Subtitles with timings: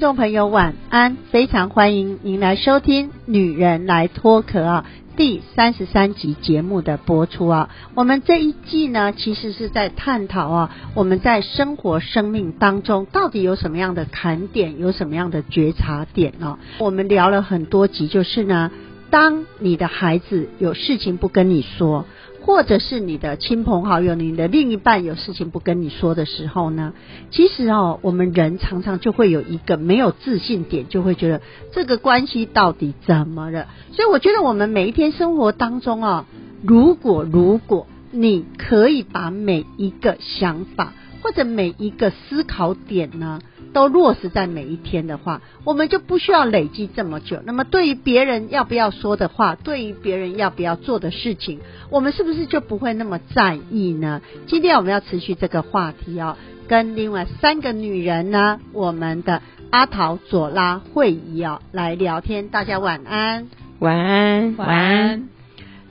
[0.00, 7.68] 听众朋友晚安，非常欢迎您来收听《女人来脱壳》啊第三十三集节目的播出啊。
[7.94, 16.58] 我们这一季呢，其实是在探讨啊，我们在生活生命当中到底有什么样的坎点，有什么样的觉察点呢？
[16.78, 18.70] 我们聊了很多集，就是呢，
[19.10, 22.06] 当你的孩子有事情不跟你说。
[22.42, 26.94] 或者是你的亲朋好友、你的另一半有事情不跟你说的时候呢？
[27.30, 33.68] 其实哦，我们人常常就会有一个没有自信点，就会觉得这个关系到底怎么了？
[33.92, 36.26] 所以我觉得我们每一天生活当中啊，
[36.62, 43.40] 如果如果你可以把每一个想法或者每一个思考点呢。
[43.72, 47.40] 都落实在每一天的话，我们就不需要累积这么久。
[47.44, 54.22] 那么，对于别人要不要说的话，对于别人要不要做的事情，我们是不是就不会那么在意呢？
[54.48, 62.48] 今天我们要持续这个话题哦，跟另外三个女人呢，我们的阿桃、左拉、会议哦来聊天。
[62.48, 63.46] 大家晚安，
[63.78, 65.39] 晚安，晚安。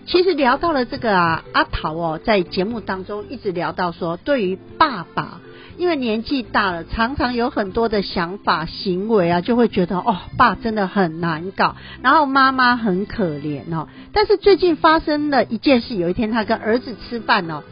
[0.09, 5.39] 其实聊到了这个啊，阿桃哦，在节目当中一直聊到说，对于爸爸。
[5.77, 13.87] 因为年纪大了，常常有很多的想法、行为啊，就会觉得哦，爸真的很难搞，然后妈妈很可怜哦。
[14.11, 17.63] 但是最近发生了一件事，有一天他跟儿子吃饭哦。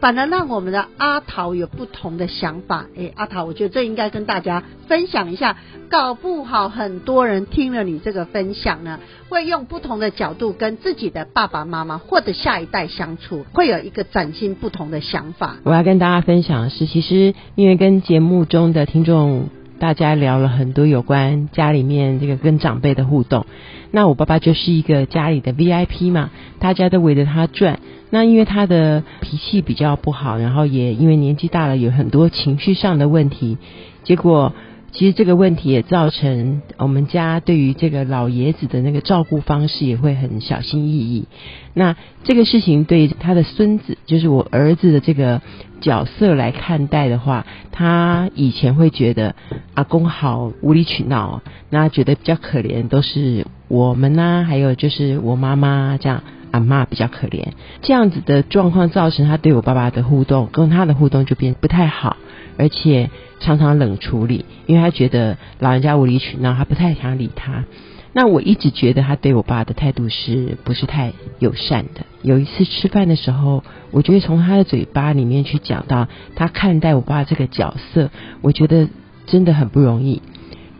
[0.00, 2.86] 反而让我们的阿桃有不同的想法。
[2.96, 5.56] 哎，阿桃，我觉得这应该跟大家分享一下。
[5.88, 15.58] 搞不好很多人听了你这个分享呢，会用不同的角度跟自己的爸爸妈妈或者下一代相处，会有一个崭新不同的想法。
[15.62, 19.48] 我要跟大家分享的是，其实因为跟节目中的听众
[19.78, 23.46] 大家聊了很多有关家里面这个跟长辈的互动，
[23.90, 27.80] 那我爸爸就是一个家里的 VIP 嘛，大家都围着他转。
[28.08, 33.58] 那因为他的脾气比较不好，然后也因为年纪大了，有很多情绪上的问题，
[34.04, 34.54] 结果
[34.92, 41.26] 其实这个问题也造成我们家对于这个老爷子的那个照顾方式也会很小心翼翼。
[41.74, 45.42] 那这个事情对他的孙子，就是我儿子的这个
[45.80, 49.34] 角色来看待的话，他以前会觉得
[49.74, 56.22] 阿公好无理取闹，那觉得比较可怜都是我们呐，还有就是我妈妈这样。
[56.52, 57.48] 阿妈比较可怜，
[57.82, 62.16] 这样子的状况造成他对我爸爸的互动跟他的互动就变不太好，
[62.58, 67.64] 而且常常冷处理，因为他觉得老人家无理取闹，他不太想理他。
[68.12, 72.06] 那我一直觉得他对我爸的态度是不是太友善的？
[72.22, 78.10] 有一次吃饭的时候，我觉得从他的嘴巴里面去讲到他看待我爸这个角色，
[78.42, 78.88] 我觉得
[79.26, 80.22] 真的很不容易。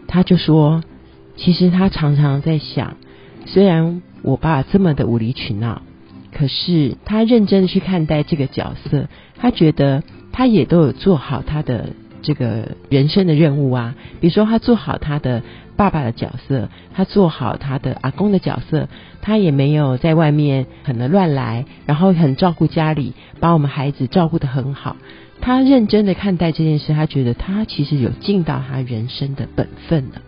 [0.08, 0.82] 他就说，
[1.36, 2.96] 其实他常常在想，
[3.46, 4.02] 虽然。
[4.22, 5.82] 我爸这么的无理取闹，
[6.32, 10.02] 可是他认真的去看待这个角色，他觉得
[10.36, 13.94] 他也都有做好他的这个人生的任务啊。
[14.20, 15.42] 比如说，他做好他的
[15.76, 18.90] 爸爸的角色，他做好他的阿公的角色，
[19.22, 24.98] 他也没有在外面可能乱来，然后很照顾家里，把我们孩子照顾的很好。
[25.40, 30.20] 他认真的看待这件事，他觉得他其实有尽到他人生的本分了，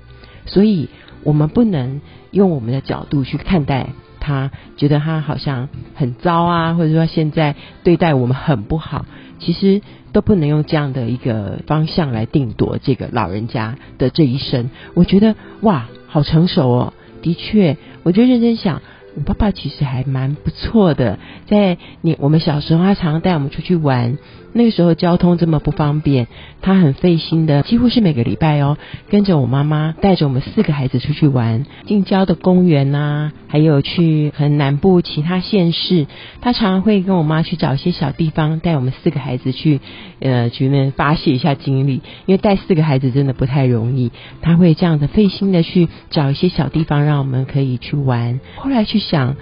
[0.47, 0.89] 所以。
[1.25, 3.89] 我们不能用我们的角度去看待
[4.21, 9.05] 他，觉得他好像很糟啊，或者说现在对待我们很不好，
[9.39, 9.81] 其实
[10.13, 14.71] 都不能用这样的一个方向来定夺这个老人家的这一生。
[14.95, 16.93] 我觉得哇，好成熟哦！
[17.23, 18.83] 的确，我就认真想。
[19.17, 24.17] 我爸爸其实还蛮不错的，在你我们小时候，他常常带我们出去玩。
[24.59, 26.29] 那个时候交通这么不方便，
[26.61, 28.77] 他很费心的，几乎是每个礼拜哦，
[29.09, 36.07] 跟着我妈妈带着我们四个孩子出去玩，近郊的公园呐，还有去很南部其他县市。
[36.43, 39.81] 他常常会跟我妈去找一些小地方，带我们四个孩子去，
[40.21, 42.03] 呃，去那发泄一下精力。
[42.27, 44.13] 因为带四个孩子真的不太容易，
[44.43, 48.39] 他会这样子费心的去找一些小地方，让我们可以去玩。
[48.57, 48.99] 后来去。
[48.99, 49.37] 想，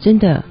[0.00, 0.42] 真的，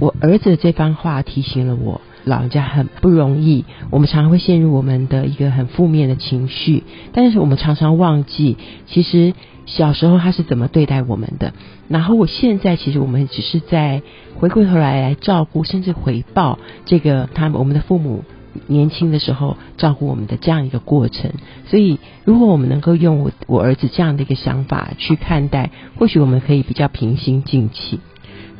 [0.00, 3.64] 我儿子这番话提醒了我，老人家很不容易。
[3.90, 9.34] 我们常常会陷入我们的一个很负面的情绪，但是我们常常忘记，其实
[9.66, 11.52] 小时候他是怎么对待我们的。
[11.88, 14.02] 然后我现在其实我们只是在
[14.36, 18.24] 回过头来来照顾，甚至回报这个他们我们的父母
[18.66, 21.32] 年轻的时候照顾我们的这样一个过程。
[21.66, 28.00] 所以，如果我们能够用我我儿子这样的一个想法去看待，或许我们可以比较平心静气。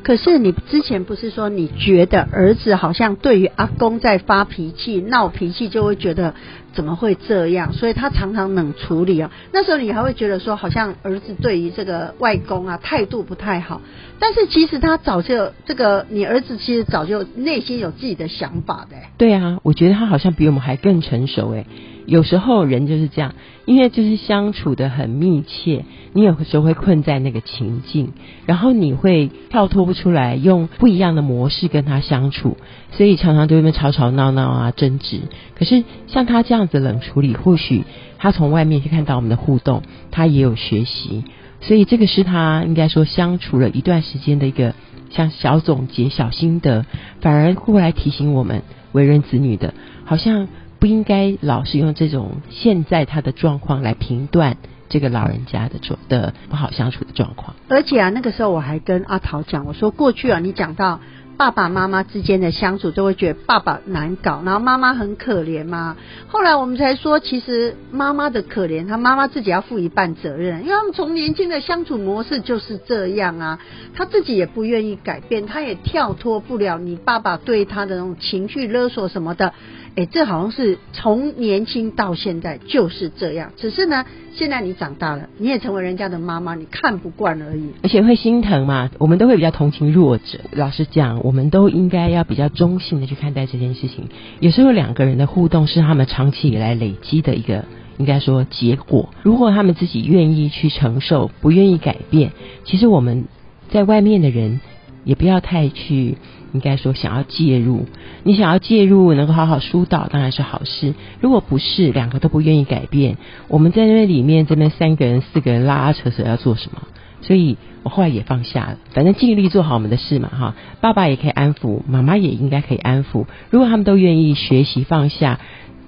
[0.02, 6.34] 可是你之前不是说你觉得儿子好像对于阿公在发脾气、闹脾气，就会觉得
[6.72, 7.72] 怎么会这样？
[7.72, 9.30] 所以他常常冷处理啊。
[9.52, 13.80] 那时候你还会觉得说，好像儿子对于这个外公啊态度不太好。
[14.18, 18.96] 但是其实他早就这个，你儿子其实早就内心有自己的想法的。
[19.16, 21.66] 对啊，我觉得他好像比我们还更成熟哎。
[22.06, 23.34] 有时候人就是这样，
[23.66, 28.12] 因为就是相处的很密切，你有时候会困在那个情境，
[28.46, 32.56] 然后你会跳脱不出来，用不一样的模式跟他相处，
[32.92, 35.20] 所以常常对面吵吵闹闹啊，争执。
[35.54, 37.84] 可是像他这样子冷处理，或许
[38.18, 41.24] 他从外面去看到我们的互动，他也有学习，
[41.60, 44.74] 所以这个是他应该说相处了一段时间的一个
[45.10, 46.86] 像小总结、小心得，
[47.20, 48.62] 反而过来提醒我们
[48.92, 49.74] 为人子女的，
[50.04, 50.48] 好像。
[50.80, 57.54] 不应该老是用这种现在他的状况来评断这个老人家的状的不好相处的状况。
[57.68, 61.00] 而且啊，那个时候我还跟阿桃讲，我说过去啊，你讲到
[61.36, 65.96] 爸爸妈妈之间的相处，都会觉得爸爸难搞，然后妈妈很可怜嘛。
[66.26, 73.60] 后来我们才说，其实妈妈的可怜，他妈妈自己要负一半责任，因为他们从年轻的相处模式就是这样啊，
[73.94, 79.54] 他自己也不愿意改变，他也跳脱不了你爸爸对他的那种情绪勒索什么的。
[79.98, 88.90] 哎，这好像是从年轻到现在就是这样，只是呢，现在你长大了，你也成为人家的妈妈，你看不惯而已，而且会心疼嘛。
[88.98, 90.38] 我们都会比较同情弱者。
[90.52, 94.08] 老实讲，我们都应该要比较中性的去看待这件事情。
[94.38, 97.64] 有时候两个人的互动是他们长期以来累积的一个，
[97.96, 99.08] 应该说结果。
[99.24, 102.30] 如果他们自己愿意去承受，不愿意改变，
[102.62, 103.24] 其实我们
[103.68, 104.60] 在外面的人
[105.02, 106.18] 也不要太去。
[106.52, 107.86] 应该说，想要介入，
[108.24, 110.94] 你想要介入，能够好好疏导，当然是好事。
[111.20, 113.16] 如果不是，两个都不愿意改变，
[113.48, 116.82] 我们在那里面这边三个人、四个人拉拉扯扯要做什么？
[117.20, 120.54] 所以我后来也放下了，反正尽力做好我们的事嘛，哈。
[120.80, 123.26] 爸爸也可以安抚，妈妈也应该可以安抚。
[123.50, 125.40] 如果他们都愿意学习放下。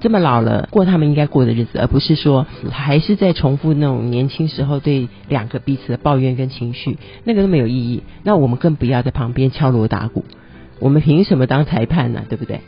[0.03, 8.03] 这么老了，过他们应该过的日子，而不是说还是在重复那种年轻时候对两个彼此的抱怨跟情绪，那个都没有意义。
[8.23, 10.25] 那我们更不要在旁边敲锣打鼓，
[10.81, 12.25] 我们凭什么当裁判呢？
[12.29, 12.61] 对不对？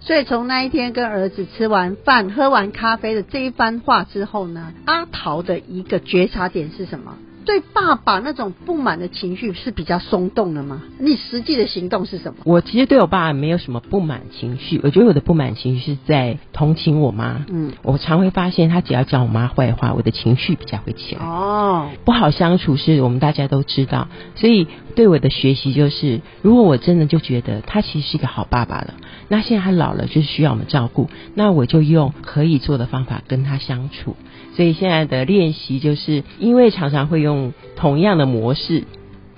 [0.00, 7.16] 所以从那一天跟儿子吃完饭、喝完咖啡的这一番话之后呢，阿桃的一个觉察点是什么？
[7.46, 10.82] 对爸爸那种不满的情绪是比较松动的吗？
[10.98, 12.40] 你实际的行动是什么？
[12.44, 17.46] 我其实对我爸没有什么不满情绪，我觉得我的不满情绪是在同情我妈。
[17.48, 21.24] 嗯，我常会发现他只要讲我妈坏话，我的情绪比较会起来。
[21.24, 24.66] 哦，不好相处是我们大家都知道，所以
[24.96, 28.94] 对我的学习就是，如果我真的就觉得他其实是一个好爸爸了，
[29.28, 34.16] 那现在他老了就是需要我们照顾，那我就用可以做的方法跟他相处。
[34.56, 37.35] 所以现在的练习就是，因为常常会用
[37.76, 38.84] 同样的模式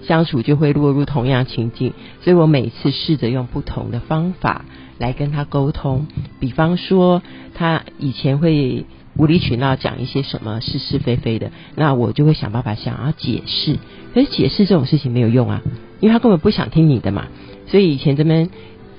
[0.02, 1.92] 相处，就会落入同样情境。
[2.22, 4.64] 所以我每次试着用不同的方法
[4.98, 6.06] 来跟他沟通。
[6.40, 7.22] 比方说，
[7.54, 8.84] 他以前会
[9.16, 13.76] 无理取闹讲一些什么是是非非的，那我就会想办法想要解释。
[14.14, 15.62] 可是解释这种事情没有用啊，
[16.00, 17.26] 因为他根本不想听你的嘛。
[17.66, 18.50] 所以以前这边。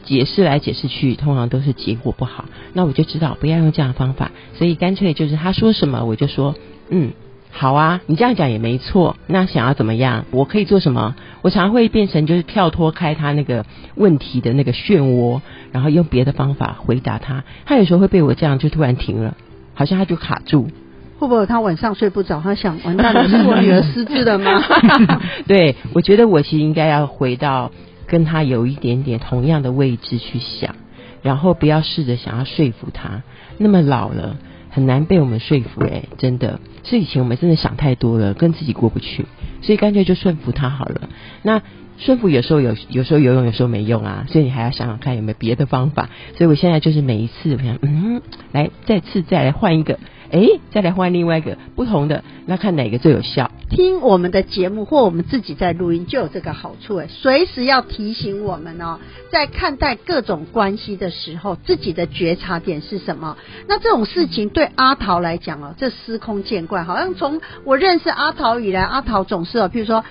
[0.06, 2.46] 解释来解释去，通常都是结果不好。
[2.74, 6.56] 那我就知道不要用这样的方法，所以干脆就是他说什么我就说，
[6.90, 7.12] 嗯，
[7.52, 9.18] 好啊，你这样讲也没错。
[9.28, 10.26] 那想要怎么样？
[10.32, 11.16] 我可以做什么？
[11.42, 13.66] 我常常会变成就是跳脱开他那个
[13.96, 15.42] 问题的那个漩涡，
[15.72, 17.44] 然后用别的方法回答他。
[17.66, 19.36] 他有时候会被我这样就突然停了，
[19.74, 20.70] 好像他就卡住。
[21.18, 22.40] 会不会他晚上睡不着？
[22.42, 24.62] 他想完蛋了，是我女儿失智了吗？
[25.48, 27.72] 对，我觉得我其实应该要回到。
[28.12, 30.76] 跟他有一点点同样的位置去想，
[31.22, 33.22] 然后不要试着想要说服他。
[33.60, 34.36] 那么老了
[34.70, 36.60] 很难被我们说服哎，真的。
[36.84, 39.26] 是以前我们真的想太多了，跟自己过不去，
[39.62, 41.10] 所以干脆就顺服他好了。
[41.44, 41.62] 那
[41.98, 44.26] 顺服有时候有，有时候有用，有时候没用啊。
[44.30, 46.10] 所以你还要想想看有没有别的方法。
[46.38, 48.22] 所以我现在就是每一次我想，嗯，
[48.52, 50.00] 来再次再来换一个。
[50.32, 53.50] 哎，再来换另外一个不同的，那看哪个最有效？
[53.70, 59.00] 听我们的节目或我们自己在录音就有这个好处哎，随时要提醒我们哦，
[59.32, 63.38] 在看待各种关系的时候，自己的觉察点是什么？
[63.68, 70.04] 那这种事情对阿桃来讲哦，这司空见惯，好像从我认识阿桃以来，阿桃总是哦，譬如说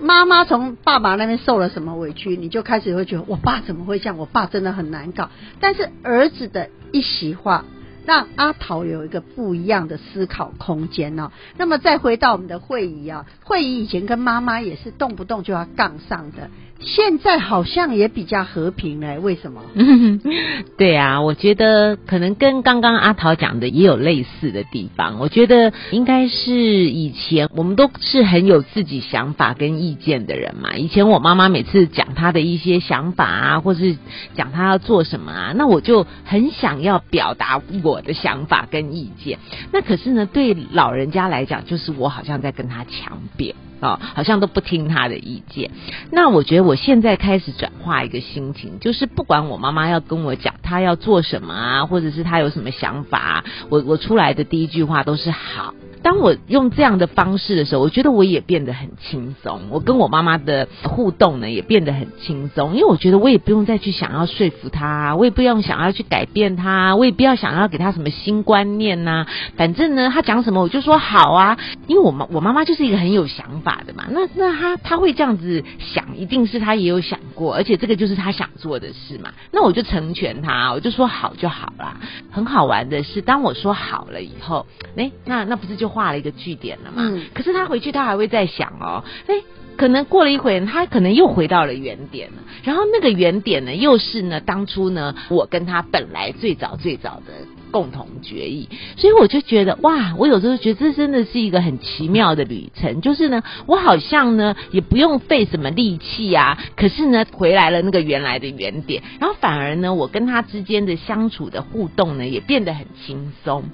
[0.00, 4.16] 妈妈从爸爸那边受了什么委屈，你就开始会觉得我爸怎么会这样？
[4.16, 5.30] 我爸真的很难搞。
[5.58, 7.64] 但是儿子的一席话。
[8.06, 11.30] 让阿桃有一个不一样的思考空间哦。
[11.58, 16.48] 那么再回到我们的会议啊，会议以前跟妈妈也是动不动就要杠上的。
[16.78, 19.62] 现在好像也比较和平了，为什么？
[20.76, 25.18] 对啊，我觉得可能跟刚刚阿桃讲的也有类似的地方。
[25.18, 30.76] 我觉得应该是以前我们都是很有自己想法跟意见的人嘛。
[30.76, 33.96] 以前我妈妈每次讲她的一些想法啊，或是
[34.34, 39.38] 讲她要做什么啊，那我就很想要表达我的想法跟意见。
[39.72, 43.54] 那可是呢，对老人家来讲，就是我好像在跟他强辩。
[43.80, 45.70] 啊，好像都不听他的意见。
[46.10, 55.74] 那我觉得我现在开始转化一个心情，就是不管我妈妈要跟我讲她要做什么啊，或者是她有什么想法，我我出来的第一句话都是好。
[56.06, 59.62] 当我用这样的方式的时候，我觉得我也变得很轻松。
[59.70, 69.26] 我跟我妈妈的互动呢，也变得很轻松，因为我觉得我也不用再去想要说服她，我也不用想要去改变她，我也不要想要给她什么新观念呐。
[69.56, 71.58] 反正呢，她讲什么我就说好啊，
[71.88, 74.04] 因为我妈我妈妈就是一个很有想法的嘛。
[74.08, 79.30] 那那她她会这样子想，一定是她也有想过，而且这个就是她想做的事嘛。
[79.50, 81.96] 那我就成全她，我就说好就好啦。
[82.30, 85.95] 很好玩的是，当我说好了以后，哎，那那不是就。
[85.96, 87.02] 画了一个句点了嘛？
[87.32, 89.34] 可是他回去他还会再想哦，哎，
[89.76, 92.42] 可能过了一会，他可能又回到了原点了。
[92.62, 97.32] 然后那个原点呢，又是呢当初呢我跟他本来最早最早的。
[97.72, 103.02] 共同决议，所以我就觉得哇，我有时候觉得这真的是一个很奇妙的旅程。
[103.02, 113.64] 就是呢，我好像呢也不用费什么力气啊，可是呢回来了那个原来的原点，然后反而呢我跟他之间的相处的互动呢也变得很轻松。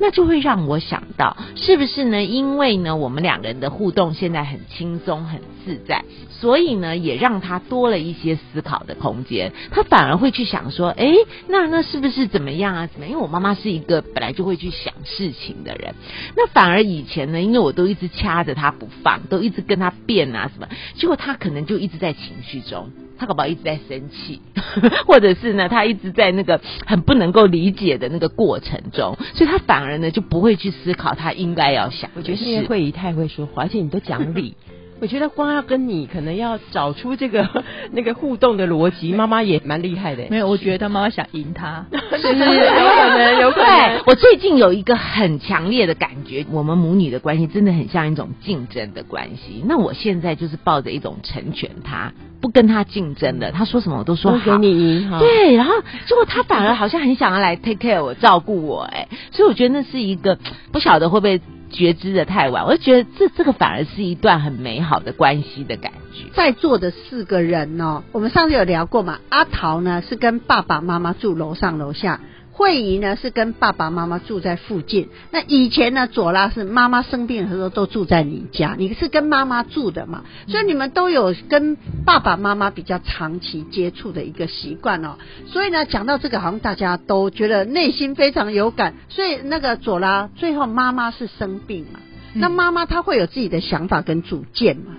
[0.00, 2.24] 那就会让我想到，是不是呢？
[2.24, 9.52] 因为呢我们两个人的互动现在很轻松很自在，所以呢也让他多了一些思考的空间。
[9.70, 11.12] 他反而会去想说，哎，
[11.48, 12.86] 那那是不是怎么样啊？
[12.86, 13.06] 怎么？
[13.06, 13.52] 因为我妈妈。
[13.62, 15.94] 是一个本来就会去想事情的人，
[16.36, 20.66] 那反而以前呢，因为我都一直掐着他不放，都一直跟他辩啊什么，
[20.96, 24.40] 结果他可能就一直在情绪中，他搞不好一直在生气，
[25.06, 32.10] 或者是呢，他一直在那个很不能够理解的那个过程中，所以他反而呢就不会去思考他应该要想。
[32.14, 34.56] 我觉得是因为慧仪太会说话，而且你都讲理。
[35.02, 40.24] 我觉得光要跟你可能要找出这个 那个互动的逻辑，妈妈也蛮厉害的。
[40.30, 44.00] 没有，我觉得妈妈想赢他，是 有可能，有可能。
[44.06, 49.64] 我最近有一个很强烈的感觉，我们母女的关系真的很像一种竞争的关系。
[49.66, 54.52] 那我现在就是抱着一种成全他，不跟他竞争的，他说什么我都说好。
[54.52, 55.74] 给你赢，对，然后
[56.06, 60.38] 结果他反而好像很想要来 take care 我，照顾我，哎，所以我觉得那是一个
[60.70, 61.40] 不晓得会不会。
[61.72, 66.26] 觉知的太晚，我就觉得这这个反而是一段很美好的关系的感觉。
[66.34, 69.18] 在座的四个人呢，我们上次有聊过嘛？
[69.30, 72.20] 阿桃呢是跟爸爸妈妈住楼上楼下。
[72.54, 85.16] 慧仪呢是跟爸爸妈妈住在附近，那以前呢左拉是妈妈生病的时候都住在你家，你是跟妈妈住的嘛，所以你们都有跟爸爸妈妈比较长期接触的一个习惯哦，
[85.46, 92.00] 所以呢讲到这个好像大家都觉得内心非常有感，所以那个左拉最后妈妈是生病嘛，
[92.34, 94.96] 那妈妈她会有自己的想法跟主见嘛。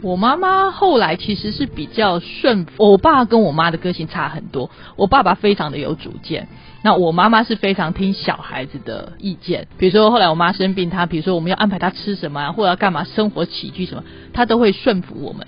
[0.00, 4.70] 我妈妈后来其实是比较顺，我爸跟我妈的个性差很多。
[4.94, 6.46] 我爸爸非常的有主见，
[6.84, 9.66] 那我妈妈是非常听小孩子的意见。
[9.76, 15.44] 比如说后来我妈生病，她比如说我们要安排她吃什么啊，或者要干嘛，生活起居什么，她都会顺服我们。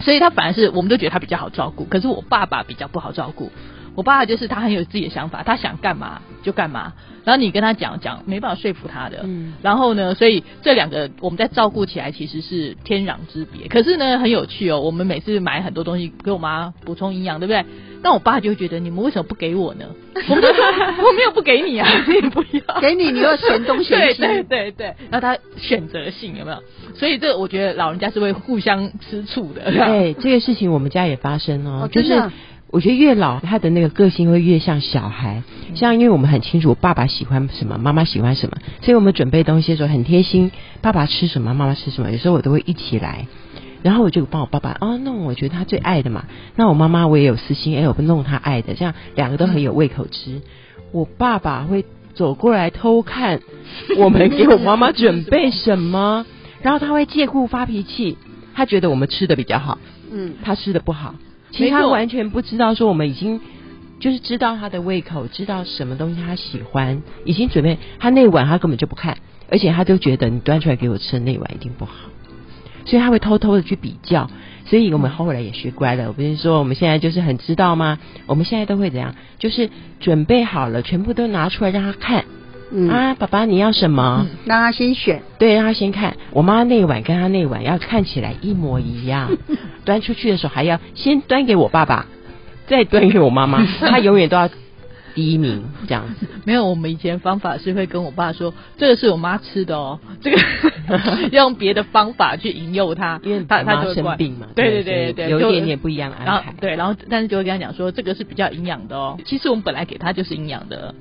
[0.00, 3.50] 所以他反而是我们都觉得他比较好照顾，可是我爸爸比较不好照顾。
[3.98, 6.92] 我爸爸就是他很有自己的想法，他想干嘛就干嘛，
[7.24, 9.22] 然后你跟他讲讲，没办法说服他的。
[9.24, 13.66] 嗯，然后呢，所以这两个我们在照顾起来其实是天壤之别。
[13.66, 17.64] 可是呢，很有趣哦，我们每次买很多东西给我妈补充营养，对不对？
[18.00, 19.86] 但我爸就会觉得你们为什么不给我呢？
[20.28, 20.44] 我们
[21.04, 24.20] 我没有不给你啊，你不要给你，你又嫌东嫌西。
[24.22, 26.62] 对对对对，然后他选择性有没有？
[26.94, 29.72] 所以这我觉得老人家是会互相吃醋的。
[29.72, 32.30] 对，这个事情我们家也发生哦，就是。
[32.70, 35.42] 我觉得越老，他的那个个性会越像小孩。
[35.74, 40.50] 像因为我们很清楚，爸爸喜欢什么，妈妈喜欢什么，所以我们准备东西的时候很贴心。
[40.82, 43.26] 爸爸吃什么，妈妈吃什么，有时候我都会一起来。
[43.82, 46.26] 然后我就帮我爸爸啊弄，我觉得他最爱的嘛。
[46.56, 50.42] 那我妈妈我也有私心，哎，我不弄他爱的，这样两个都很有胃口吃。
[50.92, 53.40] 我爸爸会走过来偷看
[53.96, 56.26] 我们给我妈妈准备什么，
[56.60, 58.18] 然后他会借故发脾气，
[58.54, 59.78] 他觉得我们吃的比较好，
[60.12, 61.14] 嗯，他吃的不好。
[61.50, 63.40] 其实他完全不知道，说我们已经
[64.00, 69.18] 就是知道他的胃口，知道什么东西他喜欢，已经准备他那碗他根本就不看，
[69.50, 71.92] 而且他都觉得你端出来给我吃的那碗一定不好，
[72.84, 74.30] 所以他会偷偷的去比较。
[74.66, 77.98] 所以我们后来也学乖了，我不是说我们现在就是很知道吗？
[78.26, 79.14] 我们现在都会怎样？
[79.38, 82.26] 就是准备好了，全部都拿出来让他看，
[82.70, 84.26] 嗯，啊，爸爸你要什么？
[84.28, 85.22] 嗯让他先选。
[85.38, 86.16] 对，让他先看。
[86.32, 89.30] 我妈那碗跟他那碗要看起来一模一样，
[89.84, 92.06] 端出去的时候还要先端给我爸爸，
[92.66, 94.48] 再端给我妈妈， 他永远都要
[95.14, 96.26] 第一名这样子。
[96.44, 100.38] 没有，我们以前方法是会跟我爸说，这个是我妈吃的哦，这个
[101.32, 106.54] 用别的方法去引诱他，因为他他就生病嘛，对对对对，有一点点不一样的然后安排。
[106.60, 109.18] 对，然后但是就会跟他讲说，这个是比较营养的哦。
[109.24, 110.94] 其实我们本来给他就是营养的，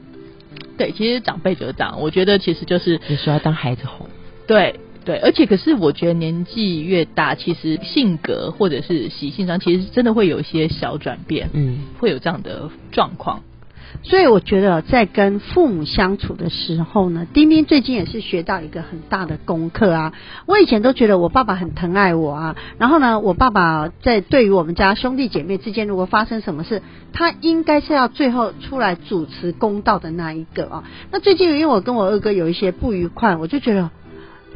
[0.77, 1.99] 对，其实长辈就是这样。
[1.99, 4.07] 我觉得其实就是你说要当孩子哄。
[4.45, 13.41] 对对，而且可是我觉得年纪越大，其实性格或者是习性上，其实真的会有一些小转变，嗯，会有这样的状况。
[14.03, 20.13] 所以我觉得在跟父母相处的时候呢，丁丁最近也是学到一个很大的功课啊。
[20.45, 26.81] 我以前都觉得我爸爸很疼爱我啊，然后呢，我爸爸在对于我们家兄弟姐妹之间如果发生什么事，
[27.13, 30.83] 他应该是要最后出来主持公道的那一个啊。
[31.11, 33.89] 那最近因为我跟我二哥有一些不愉快，我就觉得。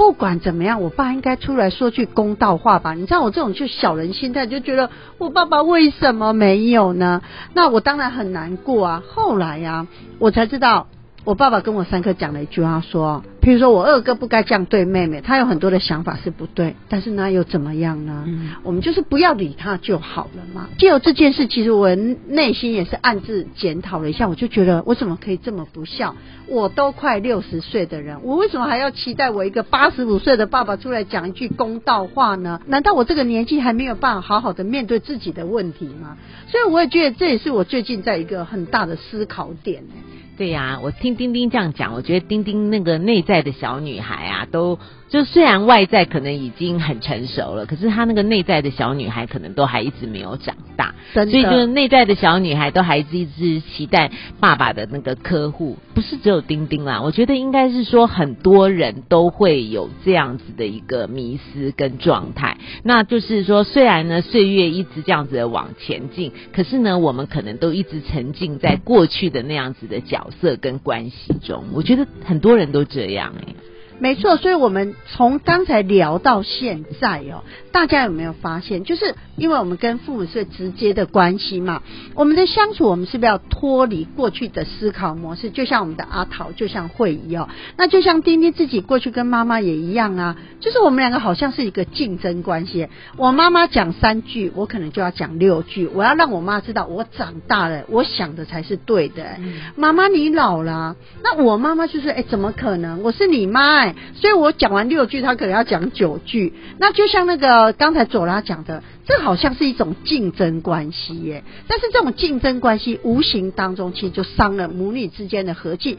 [0.01, 2.96] 不管怎么样，我爸应该出来说句公道话吧。
[2.96, 4.89] 你知道我这种就小人心态，就觉得
[5.20, 7.22] 我爸爸为什么没有呢？
[7.53, 9.03] 那我当然很难过啊。
[9.08, 9.86] 后来呀、
[10.17, 10.88] 我才知道，
[11.23, 18.23] 我爸爸跟我三哥讲了一句话，说，譬如说我二哥不该这样对妹妹，他有很多的想法是不对，但是那又怎么样呢？
[18.25, 20.69] 嗯我们就是不要理他就好了嘛。
[20.79, 26.15] 借由这件事，其实我内心也是暗自检讨了一下，我就觉得我怎么可以这么不孝？
[26.47, 32.59] 我都快六十岁的人，我为什么还要期待我一个八十五岁的爸爸出来讲一句公道话呢？
[32.65, 36.17] 难道我这个年纪还没有办法好好的面对自己的问题吗？
[36.47, 39.93] 所以我也觉得这也是我最近在一个很大的思考点呢。
[40.41, 44.79] 对呀、我听丁丁这样讲，我觉得丁丁那个内在的小女孩啊，都
[45.12, 62.58] 就虽然外在可能已经很成熟了，可是她那个内在的小女孩可能都还一直没有长大，所以就是内在的小女孩都还是一直期待爸爸的那个呵护，不是只有丁丁啦，我觉得应该是说很多人都会有这样子的一个迷失跟状态。
[62.82, 71.65] 那就是说，虽然呢岁月一直这样子的往前进，可是呢我们可能都一直沉浸在过去的那样子的角色跟关系中。
[71.74, 73.53] 我觉得很多人都这样哎、
[74.01, 81.84] 没错，所以我们从刚才聊到现在哦，大家有没有发现，就是因为我们跟父母是直接的关系嘛，
[82.15, 85.52] 我们的相处，我们是不是要脱离过去的思考模式？
[85.52, 87.47] 就像我们的阿桃，就像慧仪哦，
[87.78, 92.88] 那就像丁丁自己过去跟妈妈也一样啊，就是我们两个好像是一个竞争关系。
[93.17, 99.38] 我妈妈讲三句，我可能就要讲六句，我要让我妈知道我长大了，我想的才是对的。
[99.75, 103.04] 妈妈你老了啊，那我妈妈就是哎、怎么可能？
[103.04, 106.54] 我是你妈哎、所以我讲完六句，他可能要讲九句。
[106.77, 111.43] 那就像那个刚才左拉讲的，这好像是一种竞争关系耶。
[111.67, 115.97] 但是这种竞争关系无形当中其实就伤了母女之间的和气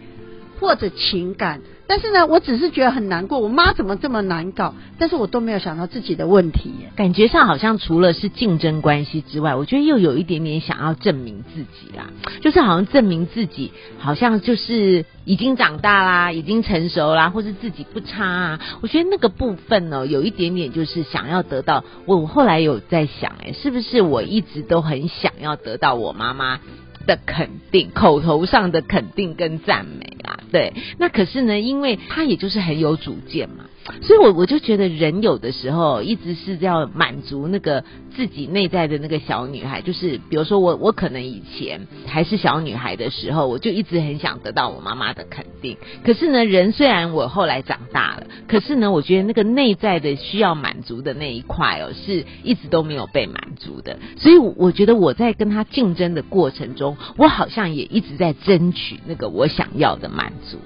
[0.63, 1.61] 或者情感。
[1.89, 4.75] 但是呢，我只是觉得很难过，我妈怎么这么难搞？
[4.99, 6.91] 但是我都没有想到自己的问题耶。
[6.97, 12.09] 感觉上好像除了是竞争关系之外，我觉得又有一点点想要证明自己啦，
[12.41, 18.61] 就是好像证明自己好像就是已经长大啦，已经成熟啦，或是自己不差啊。
[18.81, 21.85] 我觉得那个部分呢，有一点点就是想要得到。
[22.07, 26.61] 我后来有在想，哎，是不是我一直都很想要得到我妈妈
[27.07, 30.73] 的肯定，口头上的肯定跟赞美啊，对。
[30.99, 33.65] 那可是呢，因为他也就是很有主见嘛。
[34.03, 45.77] 所以我我就觉得人有的时候一直是要满足那个自己内在的那个小女孩，就是比如说我我可能以前还是小女孩的时候，我就一直很想得到我妈妈的肯定。
[46.05, 53.99] 可是呢，人虽然我后来长大了，可是呢，我觉得那个内在的需要满足的那一块哦，是一直都没有被满足的。
[54.17, 60.59] 所以我觉得我在跟他竞争的过程中，我好像也一直在争取那个我想要的满足。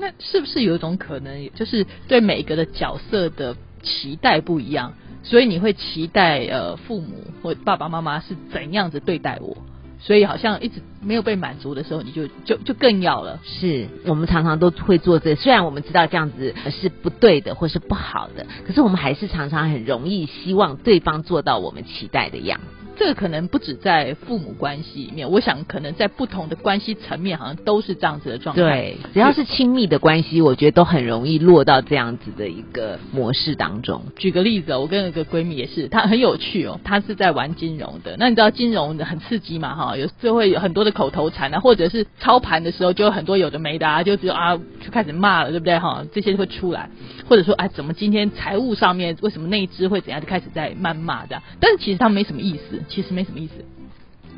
[0.00, 9.58] 那是不是有一种可能，就是对每个的角色的期待不一样，所以你会期待呃父母或爸爸妈妈是怎样子对待我，
[10.00, 13.40] 所以好像一直没有被满足的时候，你就就就更要了。
[13.44, 22.79] 是我们常常都会做这，虽然我们知道这样子是不对的或是不好的，可是我们还是常常很容易希望对方做到我们期待的样子。
[23.00, 28.60] 这个可能不止在父母关系里面，我想可能在不同的关系层面，好像都是这样子的状态。
[28.60, 34.02] 对，只要是亲密的关系，我觉得都很容易落到这样子的一个模式当中。
[34.16, 38.16] 举个例子哦，我跟一个闺蜜也是，她很有趣哦，她是在玩金融的。
[38.18, 39.74] 那你知道金融的很刺激嘛？
[39.74, 45.78] 哈，有就会有很多的口头禅啊，或者是操盘的时候就有很多有的没的啊，就只有啊就开始骂了，对不对？
[45.78, 46.90] 哈，这些会出来，
[47.26, 51.42] 或者说哎，怎么今天财务上面为什么那一只会怎样，就开始在谩骂这样。
[51.58, 53.64] 但是其实他没什么意思，其实没什么意思。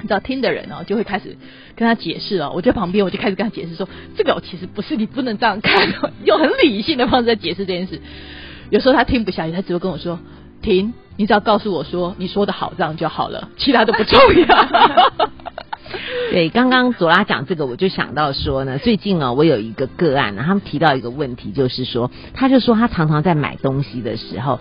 [0.00, 1.36] 你知道听的人哦，就会开始
[1.76, 2.50] 跟他解释哦。
[2.54, 5.88] 我在旁边，我就开始跟他解释说，这个其实不是你不能这样看，
[6.24, 8.00] 用很理性的方式在解释这件事。
[8.70, 10.18] 有时候他听不下去，他只会跟我说
[10.60, 14.68] ：“停，你只要告诉我说你说的好，这样就好了，其他都不重要。”
[16.32, 24.58] 对，刚刚左拉讲这个，我就想到说呢，最近哦，我有一个个案呢，他们提到一个问题，就是说，他就说他常常在买东西的时候。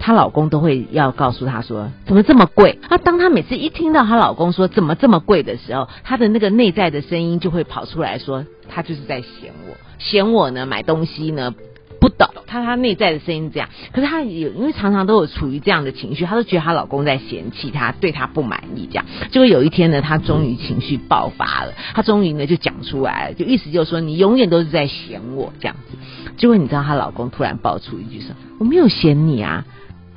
[0.00, 2.78] 她老公都会要告诉她说怎么这么贵。
[2.88, 11.54] 那当她每次一听到她老公说怎么这么贵的时候，她的那个内在的声音就会跑出来说，她就是在嫌我，嫌我呢买东西呢
[12.00, 12.26] 不懂。
[12.46, 19.04] 她她内在的声音这样，可是她有因为常常都有处于这样的情绪，她都觉得她老公在嫌弃她，对她不满意这样。
[19.30, 25.98] 结果有一天呢，她终于情绪爆发了，她终于呢就讲出来了，就意思就是说你永远都是在嫌我这样子。
[26.38, 29.64] 结果你知道她老公突然爆出一句说我没有嫌你啊。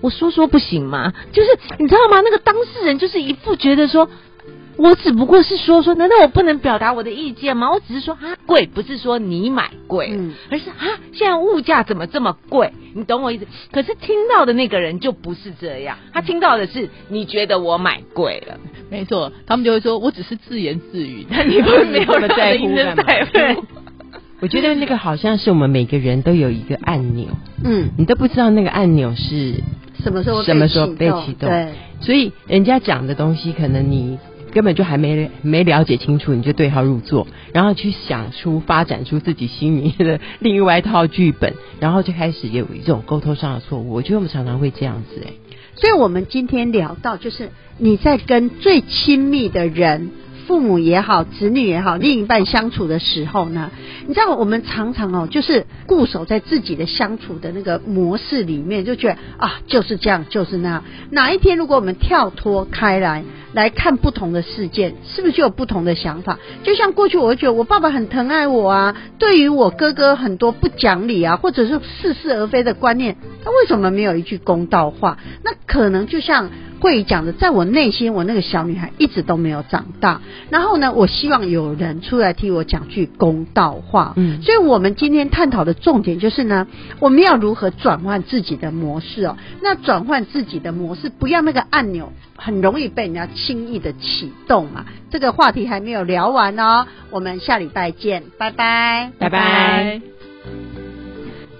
[0.04, 1.14] 我说说不行吗？
[1.32, 2.20] 就是你知道吗？
[2.22, 4.10] 那个当事人就是一副觉得说，
[4.76, 7.72] 我只不过是说说，难道我不能表达我的意见吗？
[7.72, 10.14] 我只是说啊贵，不是说你买贵，
[10.52, 12.74] 而是啊现在物价怎么这么贵？
[12.94, 13.48] 你懂我意思？
[13.72, 22.76] 可是听到的那个人就不是这样，他听到的是你觉得我买贵了，没错，他们就会说我只是自言自语，但 你不没有人在乎
[23.34, 23.64] 在乎。
[24.42, 27.28] 我觉得那个好像是我们每个人都有一个按钮，
[27.64, 29.64] 嗯，你都不知道那个按钮是。
[30.04, 31.50] 什么时候什么时候被启动？
[31.50, 31.70] 对，
[32.02, 34.20] 所以人家讲的东西，可能你
[34.52, 43.94] 根本就还没没了解清楚，你就对号入座，然后去想出发展出自己心里的另外一套剧本，然后就开始有一种沟通上的错误。
[43.94, 45.32] 我觉得我们常常会这样子，哎，
[45.76, 50.12] 所以我们今天聊到，就是你在跟最亲密的人。
[50.48, 53.72] 父母也好，子女也好，另一半相处的时候呢，
[54.08, 60.84] 你知道我们常常哦，就是固守在自己的相处的那个模式里面，就觉得啊就是这样，就是那样。
[61.12, 66.40] 哪一天如果我们跳脱开来，来看不同的事件，是不是就有不同的想法？
[66.64, 75.18] 就像过去，我会觉得我爸爸很疼爱我啊，对于我哥哥很多不讲理啊，或者是似是而非的观念，他为什么没有一句公道话？
[75.44, 76.50] 那可能就像。
[76.84, 80.20] 会讲的，在我内心，我那个小女孩一直都没有长大。
[80.50, 84.14] 然后呢，我希望有人出来替我讲句公道话。
[84.18, 86.68] 嗯，所以我们今天探讨的重点就是呢，
[87.00, 89.38] 我们要如何转换自己的模式哦。
[89.62, 94.86] 那转换自己的模式，不要那个按钮很容易被人家轻易的启动嘛。
[95.10, 100.23] 这个话题还没有聊完哦，我们下礼拜见，拜拜，拜拜。